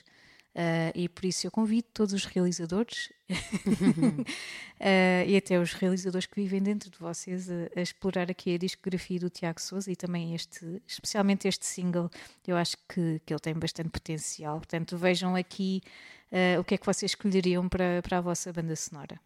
Uh, 0.59 0.91
e 0.93 1.09
por 1.09 1.25
isso 1.25 1.47
eu 1.47 1.53
convido 1.53 1.87
todos 1.95 2.13
os 2.13 2.25
realizadores 2.25 3.13
uh, 3.31 4.25
e 5.25 5.37
até 5.37 5.57
os 5.57 5.73
realizadores 5.73 6.27
que 6.27 6.35
vivem 6.35 6.61
dentro 6.61 6.91
de 6.91 6.99
vocês 6.99 7.49
a, 7.49 7.69
a 7.77 7.81
explorar 7.81 8.29
aqui 8.29 8.57
a 8.57 8.59
discografia 8.59 9.21
do 9.21 9.31
Tiago 9.31 9.61
Souza 9.61 9.89
e 9.93 9.95
também 9.95 10.35
este, 10.35 10.83
especialmente 10.85 11.47
este 11.47 11.65
single, 11.65 12.11
eu 12.45 12.57
acho 12.57 12.77
que, 12.89 13.21
que 13.25 13.33
ele 13.33 13.41
tem 13.41 13.55
bastante 13.55 13.91
potencial. 13.91 14.57
Portanto, 14.57 14.99
vejam 14.99 15.37
aqui 15.37 15.81
uh, 16.33 16.59
o 16.59 16.65
que 16.65 16.75
é 16.75 16.79
que 16.79 16.87
vocês 16.87 17.13
escolheriam 17.13 17.69
para, 17.69 18.03
para 18.03 18.19
a 18.19 18.21
vossa 18.21 18.53
banda 18.53 18.75
sonora. 18.75 19.21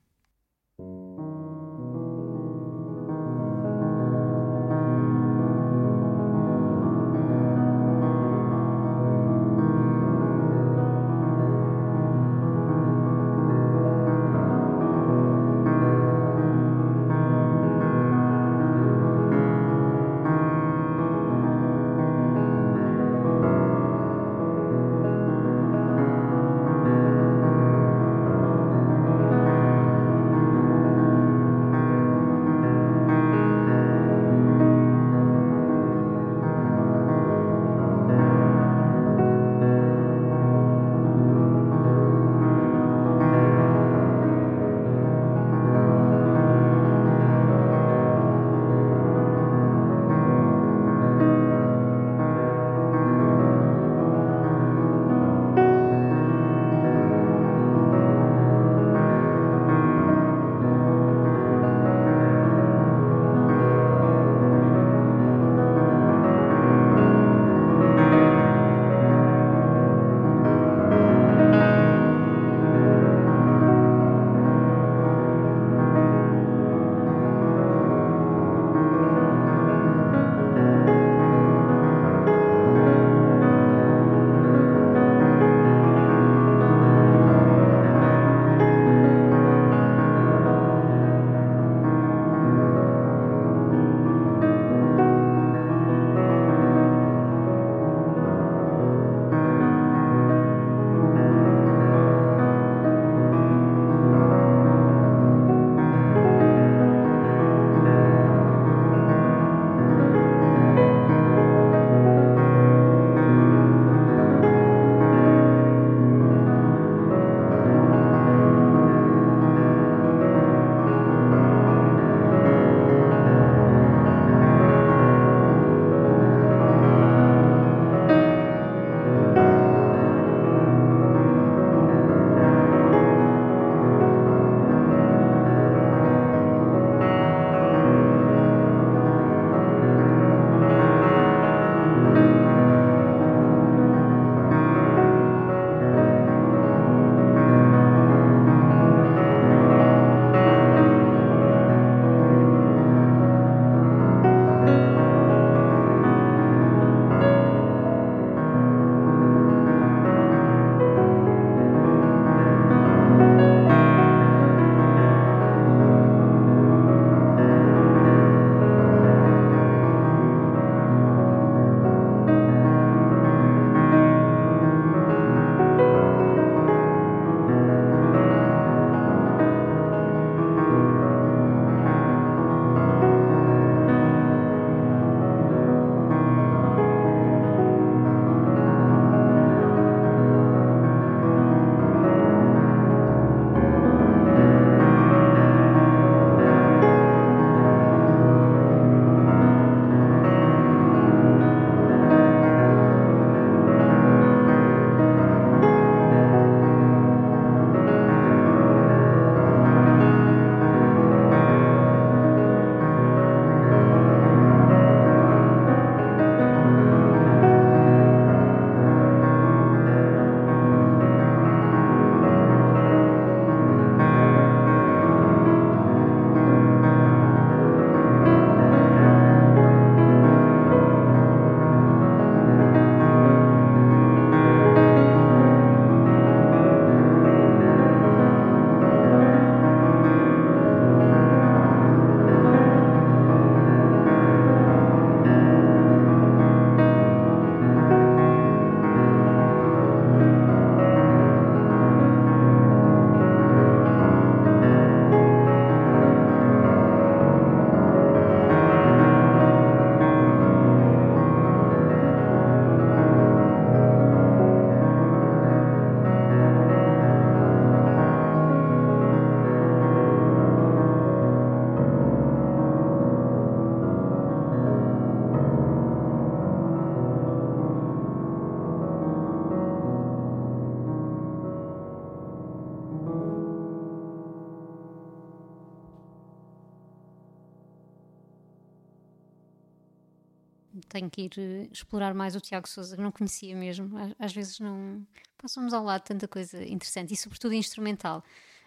Tenho 290.93 291.11
que 291.11 291.23
ir 291.23 291.33
uh, 291.39 291.73
explorar 291.73 292.13
mais 292.13 292.37
o 292.37 292.41
Tiago 292.41 292.69
Souza, 292.69 292.95
que 292.95 293.03
não 293.03 293.11
conhecia 293.11 293.57
mesmo. 293.57 293.91
Às, 294.19 294.33
vezes 294.33 294.61
não 294.61 295.07
passamos 295.39 295.73
ao 295.73 295.83
lado 295.83 296.03
tanta 296.03 296.29
coisa 296.29 296.63
interessante 296.63 297.15
e, 297.15 297.17
sobretudo, 297.17 297.55
instrumental. 297.55 298.23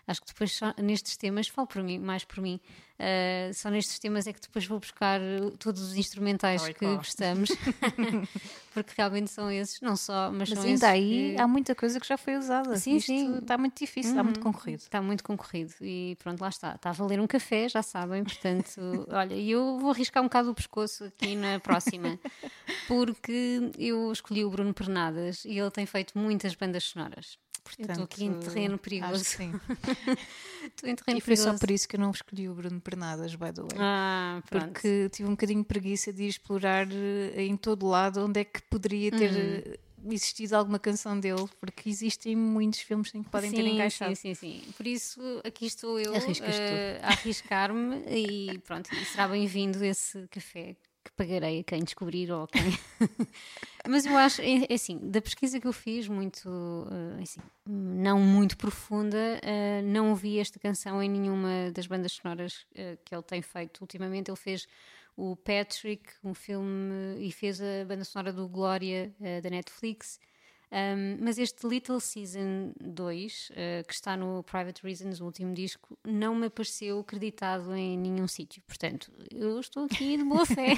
Acho 0.08 0.22
que 0.22 0.28
depois 0.28 0.52
só 0.52 0.74
nestes 0.78 1.18
temas, 1.18 1.48
falo 1.48 1.68
por 1.68 1.82
mim, 1.82 1.98
mais 1.98 2.24
por 2.24 2.40
mim, 2.40 2.60
uh, 3.00 3.52
só 3.54 3.72
nestes 3.72 3.98
temas 3.98 4.28
é 4.28 4.34
que 4.34 4.40
depois 4.40 4.64
vou 4.68 4.80
buscar 4.80 5.20
todos 5.58 5.82
os 5.82 5.96
instrumentais 5.96 6.64
que 6.68 6.74
qual. 6.76 6.98
gostamos, 6.98 7.50
porque 8.72 8.94
realmente 8.96 9.32
são 9.32 9.50
esses, 9.52 9.82
não 9.82 9.96
só, 9.96 10.30
mas, 10.32 10.50
mas 10.50 10.60
são 10.60 10.64
ainda 10.64 10.90
aí 10.90 11.34
que... 11.34 11.42
há 11.42 11.48
muita 11.48 11.74
coisa 11.74 12.00
que 12.00 12.08
já 12.08 12.18
foi 12.18 12.36
usada. 12.38 12.78
Sim, 12.78 12.98
Isto 12.98 13.08
sim. 13.08 13.38
Está 13.40 13.58
muito 13.58 13.80
difícil, 13.80 14.12
uhum. 14.12 14.18
está 14.18 14.24
muito 14.24 14.40
concorrido. 14.40 14.82
Está 14.84 15.02
muito 15.02 15.24
concorrido 15.24 15.74
e 15.82 16.16
pronto, 16.20 16.40
lá 16.40 16.50
está. 16.50 16.76
Está 16.76 16.92
a 16.92 16.94
valer 16.94 17.20
um 17.20 17.26
café, 17.26 17.68
já 17.68 17.82
sabem, 17.82 18.24
portanto, 18.24 18.80
olha, 19.10 19.34
e 19.34 19.50
eu 19.50 19.80
vou 19.80 19.90
arriscar 19.90 20.22
um 20.22 20.28
bocado 20.28 20.52
o 20.52 20.54
pescoço 20.54 21.06
aqui 21.06 21.36
na 21.36 21.60
próxima, 21.60 22.20
porque 22.88 23.72
eu 23.80 24.12
escolhi 24.12 24.46
o 24.46 24.52
Bruno 24.52 24.72
Pernadas 24.72 25.46
e 25.46 25.58
ele 25.58 25.72
tem 25.72 25.88
feito 25.88 26.16
muitas 26.16 26.54
bandas 26.54 26.84
sonoras. 26.84 27.40
Portanto, 27.66 27.90
estou 27.90 28.04
aqui 28.04 28.26
em 28.26 28.40
terreno 28.40 28.78
perigoso. 28.78 29.24
sim. 29.24 29.52
estou 30.70 30.88
em 30.88 30.96
terreno 30.96 31.18
e 31.18 31.22
foi 31.22 31.36
perigoso. 31.36 31.52
só 31.52 31.58
por 31.58 31.72
isso 31.72 31.88
que 31.88 31.96
eu 31.96 32.00
não 32.00 32.12
escolhi 32.12 32.48
o 32.48 32.54
Bruno 32.54 32.80
Pernadas, 32.80 33.34
by 33.34 33.52
the 33.52 33.62
way. 33.62 33.78
Ah, 33.78 34.42
pronto. 34.48 34.68
Porque 34.68 35.10
tive 35.10 35.28
um 35.28 35.32
bocadinho 35.32 35.62
de 35.62 35.68
preguiça 35.68 36.14
de 36.14 36.24
ir 36.24 36.28
explorar 36.28 36.88
eh, 36.92 37.42
em 37.44 37.58
todo 37.58 37.88
lado 37.88 38.24
onde 38.24 38.40
é 38.40 38.44
que 38.44 38.62
poderia 38.70 39.10
ter 39.10 39.32
uhum. 39.32 40.14
existido 40.14 40.56
alguma 40.56 40.78
canção 40.78 41.20
dele, 41.20 41.50
porque 41.60 41.90
existem 41.90 42.36
muitos 42.36 42.82
filmes 42.82 43.14
em 43.16 43.24
que 43.24 43.30
podem 43.32 43.50
sim, 43.50 43.56
ter 43.56 43.66
encaixado. 43.66 44.16
Sim, 44.16 44.36
sim, 44.36 44.62
sim. 44.62 44.72
Por 44.78 44.86
isso, 44.86 45.20
aqui 45.44 45.66
estou 45.66 46.00
eu 46.00 46.14
uh, 46.14 46.18
uh, 46.18 47.00
a 47.02 47.08
arriscar-me 47.08 48.04
e 48.08 48.60
pronto, 48.60 48.94
e 48.94 49.06
será 49.06 49.28
bem-vindo 49.28 49.84
esse 49.84 50.28
café 50.28 50.76
que 51.06 51.12
pagarei 51.12 51.60
a 51.60 51.64
quem 51.64 51.84
descobrir 51.84 52.32
ou 52.32 52.44
a 52.44 52.48
quem. 52.48 52.64
Mas 53.88 54.06
eu 54.06 54.18
acho, 54.18 54.42
é, 54.42 54.66
é, 54.68 54.74
assim, 54.74 54.98
da 54.98 55.22
pesquisa 55.22 55.60
que 55.60 55.68
eu 55.68 55.74
fiz, 55.74 56.08
muito, 56.08 56.50
uh, 56.50 57.22
assim, 57.22 57.40
não 57.66 58.20
muito 58.20 58.58
profunda, 58.58 59.18
uh, 59.18 59.86
não 59.86 60.10
ouvi 60.10 60.40
esta 60.40 60.60
canção 60.60 61.02
em 61.02 61.10
nenhuma 61.10 61.72
das 61.72 61.86
bandas 61.86 62.14
sonoras 62.14 62.66
uh, 62.72 62.98
que 63.06 63.14
ele 63.14 63.24
tem 63.24 63.44
feito 63.44 63.82
ultimamente. 63.82 64.32
Ele 64.32 64.38
fez 64.38 64.68
o 65.16 65.36
Patrick, 65.36 66.12
um 66.24 66.34
filme, 66.34 67.20
e 67.20 67.32
fez 67.32 67.62
a 67.62 67.86
banda 67.88 68.04
sonora 68.04 68.34
do 68.34 68.50
Glória 68.50 69.14
da 69.42 69.50
Netflix. 69.50 70.20
Um, 70.72 71.18
mas 71.24 71.38
este 71.38 71.68
Little 71.68 72.00
Season 72.00 72.74
2, 72.82 73.50
uh, 73.52 73.88
que 73.88 73.94
está 73.94 74.18
no 74.18 74.44
Private 74.44 74.82
Reasons, 74.84 75.22
o 75.22 75.26
último 75.26 75.54
disco, 75.54 75.98
não 76.04 76.36
me 76.36 76.48
apareceu 76.48 77.00
acreditado 77.00 77.74
em 77.76 77.98
nenhum 77.98 78.28
sítio. 78.28 78.62
Portanto, 78.68 79.12
eu 79.32 79.60
estou 79.60 79.86
aqui 79.86 80.18
de 80.18 80.24
boa 80.24 80.46
fé, 80.46 80.74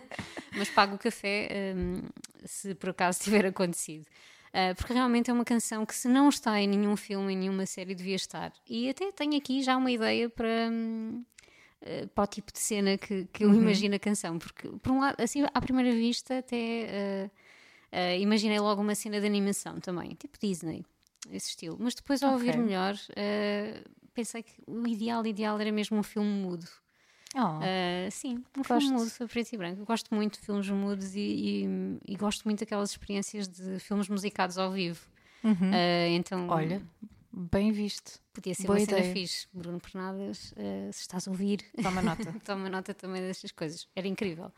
mas 0.56 0.68
pago 0.70 0.96
o 0.96 0.98
café 0.98 1.74
um, 1.74 2.02
se 2.44 2.74
por 2.74 2.90
acaso 2.90 3.20
tiver 3.20 3.46
acontecido. 3.46 4.04
Uh, 4.50 4.74
porque 4.76 4.92
realmente 4.92 5.30
é 5.30 5.32
uma 5.32 5.46
canção 5.46 5.86
que, 5.86 5.94
se 5.94 6.08
não 6.08 6.28
está 6.28 6.60
em 6.60 6.68
nenhum 6.68 6.94
filme, 6.94 7.32
em 7.32 7.36
nenhuma 7.36 7.64
série, 7.64 7.94
devia 7.94 8.16
estar. 8.16 8.52
E 8.68 8.90
até 8.90 9.10
tenho 9.10 9.36
aqui 9.36 9.62
já 9.62 9.76
uma 9.76 9.90
ideia 9.90 10.28
para. 10.28 10.70
Um, 10.70 11.24
Uh, 11.84 12.06
para 12.10 12.22
o 12.22 12.26
tipo 12.28 12.52
de 12.52 12.60
cena 12.60 12.96
que, 12.96 13.24
que 13.32 13.42
eu 13.42 13.48
uhum. 13.48 13.56
imagino 13.56 13.96
a 13.96 13.98
canção, 13.98 14.38
porque 14.38 14.68
por 14.68 14.92
um 14.92 15.00
lado, 15.00 15.20
assim, 15.20 15.44
à 15.52 15.60
primeira 15.60 15.90
vista, 15.90 16.38
até 16.38 17.26
uh, 17.26 17.30
Uh, 17.92 18.18
imaginei 18.18 18.58
logo 18.58 18.80
uma 18.80 18.94
cena 18.94 19.20
de 19.20 19.26
animação 19.26 19.78
também, 19.78 20.14
tipo 20.14 20.38
Disney, 20.40 20.82
esse 21.30 21.50
estilo. 21.50 21.76
Mas 21.78 21.94
depois, 21.94 22.22
ao 22.22 22.34
okay. 22.34 22.48
ouvir 22.48 22.58
melhor, 22.58 22.94
uh, 22.94 23.90
pensei 24.14 24.42
que 24.42 24.54
o 24.66 24.88
ideal, 24.88 25.26
ideal 25.26 25.60
era 25.60 25.70
mesmo 25.70 25.98
um 25.98 26.02
filme 26.02 26.30
mudo. 26.30 26.66
Oh, 27.34 27.58
uh, 27.58 28.10
sim, 28.10 28.42
um 28.56 28.62
gosto. 28.62 28.80
filme 28.80 28.94
mudo, 28.94 29.28
preto 29.28 29.52
e 29.52 29.56
branco. 29.58 29.82
Eu 29.82 29.84
gosto 29.84 30.14
muito 30.14 30.40
de 30.40 30.46
filmes 30.46 30.70
mudos 30.70 31.14
e, 31.14 31.20
e, 31.20 31.66
e, 32.06 32.16
gosto 32.16 32.44
muito 32.44 32.60
daquelas 32.60 32.90
experiências 32.90 33.46
de 33.46 33.78
filmes 33.78 34.08
musicados 34.08 34.56
ao 34.56 34.72
vivo. 34.72 35.06
Uhum. 35.44 35.52
Uh, 35.52 36.08
então, 36.12 36.48
Olha, 36.48 36.80
bem 37.30 37.72
visto. 37.72 38.20
Podia 38.32 38.54
ser 38.54 38.66
Boa 38.66 38.78
uma 38.78 38.82
ideia. 38.82 39.02
cena 39.02 39.14
fixe. 39.14 39.46
Bruno 39.52 39.78
Pernadas, 39.78 40.54
se 40.92 41.00
estás 41.02 41.28
a 41.28 41.30
ouvir, 41.30 41.62
toma 41.82 42.00
nota. 42.00 42.34
toma 42.42 42.70
nota 42.70 42.94
também 42.94 43.20
destas 43.20 43.52
coisas. 43.52 43.86
Era 43.94 44.08
incrível 44.08 44.50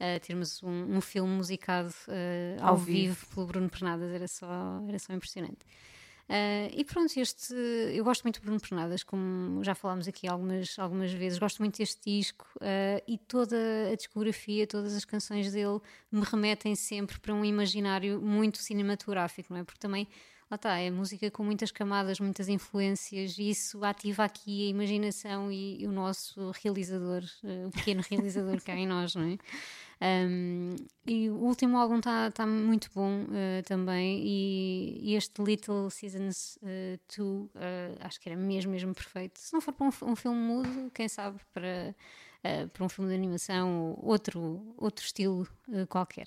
uh, 0.00 0.20
termos 0.20 0.62
um, 0.62 0.96
um, 0.96 1.00
filme 1.00 1.32
musicado 1.32 1.94
uh, 2.08 2.62
ao, 2.62 2.70
ao 2.70 2.76
vivo. 2.76 3.14
vivo. 3.14 3.26
pelo 3.34 3.46
Bruno 3.46 3.68
Pernadas 3.68 4.12
era 4.12 4.28
só, 4.28 4.82
era 4.88 4.98
só 4.98 5.12
impressionante. 5.12 5.64
Uh, 6.28 6.66
e 6.74 6.84
pronto, 6.84 7.16
este, 7.20 7.54
eu 7.54 8.02
gosto 8.02 8.24
muito 8.24 8.40
de 8.40 8.44
Bruno 8.44 8.60
Pernadas, 8.60 9.04
como 9.04 9.62
já 9.62 9.76
falámos 9.76 10.08
aqui 10.08 10.26
algumas, 10.26 10.76
algumas 10.76 11.12
vezes, 11.12 11.38
gosto 11.38 11.60
muito 11.60 11.78
deste 11.78 12.00
disco 12.04 12.44
uh, 12.56 13.00
e 13.06 13.16
toda 13.16 13.56
a 13.92 13.94
discografia, 13.94 14.66
todas 14.66 14.96
as 14.96 15.04
canções 15.04 15.52
dele 15.52 15.80
me 16.10 16.22
remetem 16.22 16.74
sempre 16.74 17.20
para 17.20 17.32
um 17.32 17.44
imaginário 17.44 18.20
muito 18.20 18.58
cinematográfico, 18.58 19.52
não 19.52 19.60
é? 19.60 19.64
Porque 19.64 19.78
também, 19.78 20.08
lá 20.50 20.56
está, 20.56 20.76
é 20.76 20.90
música 20.90 21.30
com 21.30 21.44
muitas 21.44 21.70
camadas, 21.70 22.18
muitas 22.18 22.48
influências 22.48 23.38
e 23.38 23.50
isso 23.50 23.84
ativa 23.84 24.24
aqui 24.24 24.66
a 24.66 24.70
imaginação 24.70 25.52
e, 25.52 25.80
e 25.80 25.86
o 25.86 25.92
nosso 25.92 26.50
realizador, 26.60 27.22
uh, 27.44 27.68
o 27.68 27.70
pequeno 27.70 28.02
realizador 28.10 28.60
que 28.60 28.70
há 28.72 28.74
em 28.74 28.86
nós, 28.86 29.14
não 29.14 29.22
é? 29.22 29.38
Um, 30.00 30.76
e 31.06 31.30
o 31.30 31.36
último 31.36 31.78
álbum 31.78 31.98
está 31.98 32.30
tá 32.30 32.46
muito 32.46 32.90
bom 32.94 33.22
uh, 33.22 33.62
também. 33.64 34.20
E, 34.22 35.12
e, 35.12 35.14
este 35.14 35.42
Little 35.42 35.90
Seasons 35.90 36.58
2 37.16 37.18
uh, 37.18 37.44
uh, 37.44 37.50
acho 38.00 38.20
que 38.20 38.28
era 38.28 38.38
mesmo, 38.38 38.72
mesmo 38.72 38.94
perfeito. 38.94 39.38
Se 39.38 39.52
não 39.52 39.60
for 39.60 39.72
para 39.72 39.86
um, 39.86 40.12
um 40.12 40.16
filme 40.16 40.38
mudo, 40.38 40.90
quem 40.92 41.08
sabe 41.08 41.40
para, 41.52 41.94
para 42.72 42.84
um 42.84 42.88
filme 42.88 43.10
de 43.10 43.16
animação 43.16 43.94
ou 43.98 44.10
outro, 44.10 44.74
outro 44.76 45.04
estilo 45.04 45.48
qualquer. 45.88 46.26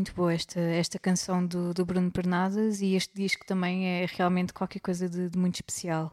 Muito 0.00 0.14
boa 0.14 0.32
esta, 0.32 0.58
esta 0.58 0.98
canção 0.98 1.46
do, 1.46 1.74
do 1.74 1.84
Bruno 1.84 2.10
Pernadas 2.10 2.80
e 2.80 2.94
este 2.94 3.14
disco 3.14 3.44
também 3.44 3.86
é 3.86 4.06
realmente 4.06 4.50
qualquer 4.50 4.80
coisa 4.80 5.06
de, 5.06 5.28
de 5.28 5.38
muito 5.38 5.56
especial. 5.56 6.10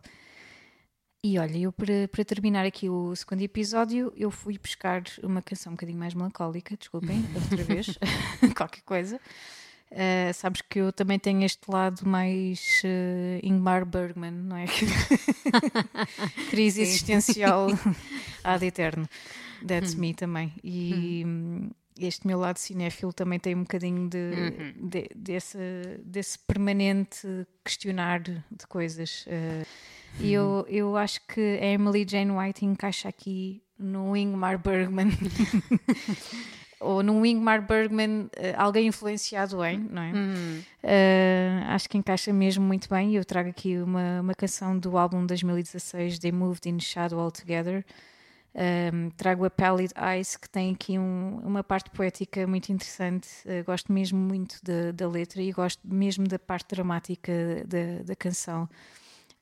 E 1.24 1.40
olha, 1.40 1.58
eu 1.58 1.72
para, 1.72 2.06
para 2.12 2.26
terminar 2.26 2.66
aqui 2.66 2.90
o 2.90 3.16
segundo 3.16 3.42
episódio, 3.42 4.12
eu 4.18 4.30
fui 4.30 4.58
buscar 4.58 5.04
uma 5.24 5.42
canção 5.42 5.72
um 5.72 5.76
bocadinho 5.76 5.98
mais 5.98 6.14
melancólica, 6.14 6.76
desculpem, 6.76 7.24
outra 7.34 7.64
vez, 7.64 7.98
qualquer 8.58 8.82
coisa. 8.82 9.22
Uh, 9.90 10.34
sabes 10.34 10.62
que 10.62 10.80
eu 10.80 10.92
também 10.92 11.18
tenho 11.18 11.44
este 11.44 11.72
lado 11.72 12.06
mais 12.06 12.82
uh, 12.84 13.40
Ingmar 13.42 13.86
Bergman, 13.86 14.32
não 14.32 14.58
é? 14.58 14.66
Crise 16.52 16.82
existencial 16.82 17.68
ad 18.44 18.66
eterno. 18.66 19.08
That's 19.66 19.96
hum. 19.96 20.00
me 20.00 20.14
também. 20.14 20.54
E 20.62 21.24
hum. 21.26 21.70
Este 22.00 22.28
meu 22.28 22.40
lado 22.40 22.58
cinéfilo 22.58 23.14
também 23.14 23.40
tem 23.40 23.56
um 23.56 23.62
bocadinho 23.62 24.10
de, 24.10 24.18
uhum. 24.18 24.88
de, 24.90 25.10
desse, 25.16 25.58
desse 26.04 26.40
permanente 26.40 27.28
questionar 27.64 28.22
de 28.22 28.68
coisas. 28.68 29.26
Uh, 29.28 29.66
e 30.20 30.34
eu, 30.34 30.66
eu 30.68 30.98
acho 30.98 31.22
que 31.28 31.60
a 31.62 31.66
Emily 31.66 32.06
Jane 32.08 32.32
White 32.32 32.66
encaixa 32.66 33.10
aqui 33.10 33.62
no 33.78 34.16
Ingmar 34.16 34.58
Bergman. 34.58 35.10
ou 36.80 37.02
num 37.02 37.26
Ingmar 37.26 37.66
Bergman, 37.66 38.30
eh, 38.36 38.54
alguém 38.58 38.88
influenciado 38.88 39.64
em, 39.64 39.80
não 39.80 40.02
é? 40.02 40.12
Uhum. 40.12 40.64
Uh, 40.84 41.66
acho 41.70 41.90
que 41.90 41.98
encaixa 41.98 42.32
mesmo 42.32 42.64
muito 42.64 42.88
bem. 42.90 43.16
Eu 43.16 43.26
trago 43.26 43.50
aqui 43.50 43.78
uma, 43.78 44.22
uma 44.22 44.34
canção 44.34 44.78
do 44.78 44.98
álbum 44.98 45.26
2016, 45.26 46.20
They 46.20 46.32
Moved 46.32 46.70
in 46.70 46.80
Shadow 46.80 47.20
Altogether. 47.20 47.84
Um, 48.56 49.12
trago 49.12 49.46
a 49.46 49.52
Pallid 49.52 49.94
Eyes, 49.96 50.36
que 50.36 50.50
tem 50.50 50.74
aqui 50.74 50.98
um, 50.98 51.40
uma 51.44 51.64
parte 51.64 51.92
poética 51.92 52.48
muito 52.48 52.72
interessante. 52.72 53.28
Uh, 53.46 53.64
gosto 53.64 53.92
mesmo 53.92 54.18
muito 54.18 54.60
da, 54.64 54.92
da, 54.92 55.08
letra 55.08 55.42
e 55.42 55.52
gosto 55.52 55.80
mesmo 55.84 56.28
da 56.28 56.40
parte 56.40 56.74
dramática 56.74 57.32
da, 57.68 58.04
da 58.04 58.16
canção, 58.16 58.64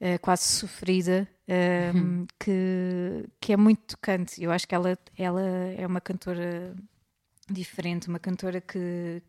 uh, 0.02 0.20
quase 0.22 0.44
sofrida, 0.44 1.28
ehm, 1.48 1.96
uhum. 1.96 2.28
que, 2.38 3.26
que 3.40 3.54
é 3.54 3.58
muito 3.58 3.96
tocante. 3.96 4.44
Eu 4.44 4.52
acho 4.52 4.68
que 4.68 4.76
ela, 4.76 4.98
ela 5.18 5.42
é 5.42 5.88
uma 5.88 6.02
cantora 6.02 6.76
diferente, 7.50 8.10
uma 8.10 8.20
cantora 8.20 8.60
que, 8.60 9.22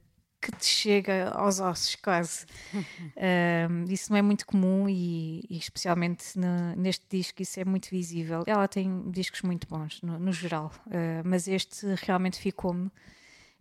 que 0.50 0.58
te 0.58 0.66
chega 0.66 1.30
aos 1.30 1.60
ossos 1.60 1.96
quase. 1.96 2.46
um, 2.72 3.84
isso 3.90 4.10
não 4.10 4.18
é 4.18 4.22
muito 4.22 4.46
comum 4.46 4.88
e, 4.88 5.44
e 5.50 5.58
especialmente 5.58 6.38
neste 6.76 7.04
disco 7.10 7.42
isso 7.42 7.58
é 7.58 7.64
muito 7.64 7.88
visível. 7.90 8.44
Ela 8.46 8.68
tem 8.68 9.10
discos 9.10 9.42
muito 9.42 9.66
bons 9.66 10.00
no, 10.02 10.18
no 10.18 10.32
geral, 10.32 10.72
uh, 10.86 11.22
mas 11.24 11.48
este 11.48 11.86
realmente 12.04 12.38
ficou-me 12.38 12.90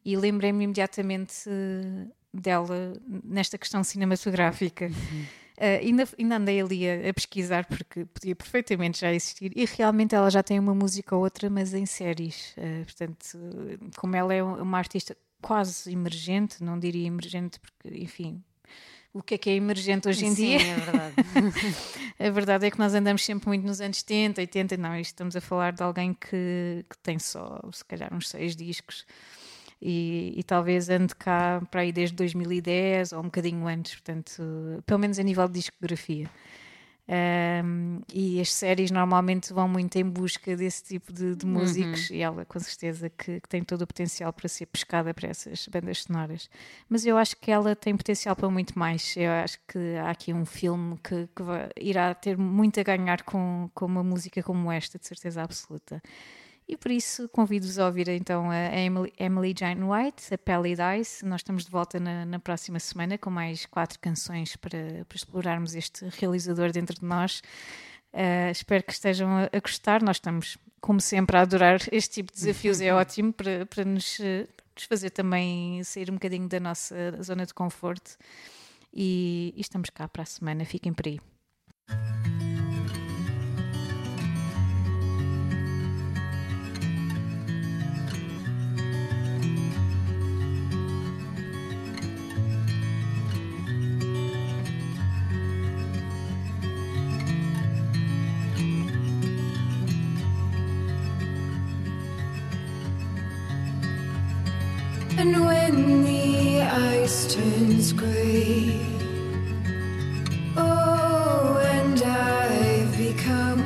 e 0.03 0.15
lembrei-me 0.15 0.63
imediatamente 0.63 1.49
dela 2.31 2.93
nesta 3.23 3.57
questão 3.57 3.83
cinematográfica. 3.83 4.85
Uhum. 4.85 5.25
Uh, 5.57 5.79
ainda, 5.81 6.07
ainda 6.19 6.35
andei 6.35 6.61
ali 6.61 6.89
a, 6.89 7.09
a, 7.09 7.13
pesquisar 7.13 7.65
porque 7.65 8.03
podia 8.05 8.35
perfeitamente 8.35 8.99
já 8.99 9.13
existir 9.13 9.53
e 9.55 9.63
realmente 9.63 10.13
ela 10.13 10.29
já 10.29 10.43
tem 10.43 10.59
uma 10.59 10.75
música 10.75 11.15
ou 11.15 11.23
outra, 11.23 11.49
mas 11.49 11.73
em 11.73 11.85
séries. 11.85 12.53
Uh, 12.57 12.83
portanto, 12.83 13.39
como 13.95 14.15
ela 14.15 14.33
é 14.33 14.43
uma 14.43 14.77
artista 14.77 15.15
quase 15.45 15.91
emergente, 15.91 16.63
não 16.63 16.79
diria 16.79 17.05
emergente 17.05 17.59
porque, 17.59 17.95
enfim, 17.99 18.43
o 19.13 19.21
que 19.21 19.35
é 19.35 19.37
que 19.37 19.47
é 19.51 19.53
emergente 19.53 20.07
hoje 20.09 20.25
em 20.25 20.33
Sim, 20.33 20.57
dia. 20.57 20.59
é 20.59 20.75
verdade. 20.75 21.15
a 22.17 22.29
verdade 22.31 22.65
é 22.65 22.71
que 22.71 22.79
nós 22.79 22.95
andamos 22.95 23.23
sempre 23.23 23.47
muito 23.47 23.63
nos 23.63 23.79
anos 23.79 23.99
70, 23.99 24.41
80, 24.41 24.75
não, 24.77 24.95
estamos 24.95 25.35
a 25.35 25.41
falar 25.41 25.73
de 25.73 25.83
alguém 25.83 26.15
que, 26.15 26.83
que 26.89 26.97
tem 27.03 27.19
só, 27.19 27.61
se 27.71 27.85
calhar, 27.85 28.11
uns 28.11 28.27
seis 28.27 28.55
discos 28.55 29.05
e, 29.79 30.33
e, 30.35 30.41
talvez 30.41 30.89
ande 30.89 31.13
cá 31.13 31.61
para 31.69 31.81
aí 31.81 31.91
desde 31.91 32.15
2010 32.15 33.13
ou 33.13 33.19
um 33.19 33.25
bocadinho 33.25 33.67
antes, 33.67 33.93
portanto, 33.93 34.41
pelo 34.83 34.99
menos 34.99 35.19
a 35.19 35.23
nível 35.23 35.47
de 35.47 35.59
discografia. 35.59 36.27
Um, 37.07 37.99
e 38.11 38.41
as 38.41 38.51
séries 38.51 38.89
normalmente 38.89 39.53
vão 39.53 39.67
muito 39.67 39.95
em 39.95 40.03
busca 40.03 40.55
desse 40.57 40.83
tipo 40.83 41.13
de, 41.13 41.35
de 41.35 41.45
músicos 41.45 42.09
uhum. 42.09 42.15
e 42.15 42.21
ela 42.23 42.45
com 42.45 42.59
certeza 42.59 43.11
que, 43.11 43.39
que, 43.41 43.47
tem 43.47 43.63
todo 43.63 43.83
o 43.83 43.87
potencial 43.87 44.33
para 44.33 44.49
ser 44.49 44.65
pescada 44.65 45.13
para 45.13 45.29
essas 45.29 45.67
bandas 45.67 46.01
sonoras. 46.01 46.49
Mas 46.89 47.05
eu 47.05 47.15
acho 47.15 47.37
que 47.37 47.51
ela 47.51 47.75
tem 47.75 47.95
potencial 47.95 48.35
para 48.35 48.49
muito 48.49 48.77
mais. 48.77 49.15
Eu 49.15 49.31
acho 49.31 49.59
que 49.67 49.95
há 49.97 50.09
aqui 50.09 50.33
um 50.33 50.45
filme 50.45 50.97
que, 51.03 51.29
que 51.35 51.43
vai, 51.43 51.69
irá 51.79 52.13
ter 52.15 52.37
muito 52.37 52.79
a 52.79 52.83
ganhar 52.83 53.21
com, 53.21 53.69
com 53.75 53.85
uma 53.85 54.03
música 54.03 54.41
como 54.41 54.71
esta 54.71 54.97
de 54.97 55.05
certeza 55.05 55.43
absoluta 55.43 56.01
e 56.67 56.75
por 56.75 56.91
isso 56.91 57.29
convido-vos 57.29 57.77
a 57.77 57.85
ouvir 57.85 58.07
então 58.09 58.49
a 58.49 58.75
Emily, 58.75 59.13
Emily 59.19 59.53
Jane 59.57 59.83
White, 59.83 60.33
a 60.33 60.37
Pally 60.37 60.75
Dice. 60.75 61.23
Nós 61.23 61.41
estamos 61.41 61.65
de 61.65 61.69
volta 61.69 61.99
na, 61.99 62.25
na, 62.25 62.39
próxima 62.39 62.79
semana 62.79 63.19
com 63.19 63.29
mais 63.29 63.67
quatro 63.67 63.99
canções 63.99 64.55
para, 64.55 65.05
para 65.07 65.15
explorarmos 65.15 65.75
este 65.75 66.05
realizador 66.19 66.71
dentro 66.71 66.95
de 66.95 67.05
nós. 67.05 67.41
Uh, 68.11 68.49
espero 68.51 68.83
que 68.83 68.93
estejam 68.93 69.29
a, 69.29 69.43
a, 69.43 69.59
gostar. 69.59 70.01
Nós 70.01 70.15
estamos, 70.15 70.57
como 70.81 70.99
sempre, 70.99 71.37
a 71.37 71.41
adorar 71.41 71.79
este 71.91 72.15
tipo 72.15 72.33
de 72.33 72.39
desafios. 72.39 72.81
É 72.81 72.91
ótimo 72.95 73.31
para, 73.31 73.67
para 73.67 73.85
nos, 73.85 74.17
nos 74.19 74.85
fazer 74.85 75.11
também 75.11 75.83
sair 75.83 76.09
um 76.09 76.15
bocadinho 76.15 76.47
da 76.47 76.59
nossa 76.59 77.21
zona 77.21 77.45
de 77.45 77.53
conforto. 77.53 78.17
E, 78.91 79.53
e 79.55 79.61
estamos 79.61 79.91
cá 79.91 80.07
para 80.07 80.23
a 80.23 80.25
semana. 80.25 80.65
Fiquem 80.65 80.93
por 80.93 81.05
aí. 81.05 81.19
The 107.05 107.29
turns 107.29 107.93
gray, 107.93 108.81
oh, 110.57 111.61
and 111.63 112.01
I've 112.01 112.97
become, 112.97 113.61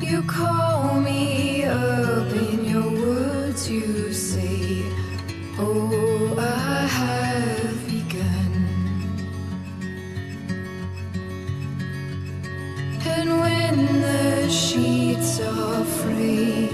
you 0.00 0.22
call 0.22 0.98
me 1.00 1.64
up 1.64 2.32
in 2.32 2.64
your 2.64 2.90
words, 2.90 3.68
you 3.68 4.10
say, 4.10 4.84
oh, 5.58 6.34
I 6.38 6.86
have 6.86 7.86
begun. 7.86 8.52
And 13.04 13.38
when 13.38 14.00
the 14.00 14.48
sheets 14.48 15.40
are 15.40 15.84
free. 15.84 16.69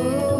Ooh. 0.00 0.39